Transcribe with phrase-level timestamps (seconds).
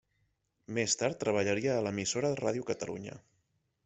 [0.77, 3.15] Més tard treballaria a l'emissora Ràdio Catalunya.